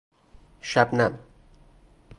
شبنم 0.61 1.19